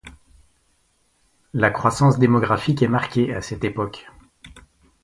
La 1.53 1.69
croissance 1.69 2.17
démographique 2.17 2.81
est 2.81 2.87
marquée 2.87 3.35
à 3.35 3.41
cette 3.43 3.63
époque. 3.63 4.07